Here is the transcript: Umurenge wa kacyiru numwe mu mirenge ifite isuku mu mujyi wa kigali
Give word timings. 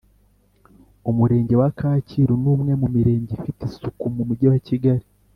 Umurenge 1.09 1.55
wa 1.61 1.69
kacyiru 1.79 2.33
numwe 2.43 2.71
mu 2.81 2.87
mirenge 2.95 3.31
ifite 3.37 3.61
isuku 3.69 4.03
mu 4.15 4.23
mujyi 4.27 4.45
wa 4.51 4.59
kigali 4.67 5.05